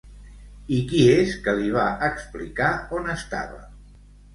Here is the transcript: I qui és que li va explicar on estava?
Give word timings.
I 0.77 0.79
qui 0.93 1.01
és 1.17 1.37
que 1.45 1.55
li 1.61 1.71
va 1.77 1.85
explicar 2.11 2.75
on 3.01 3.17
estava? 3.21 3.67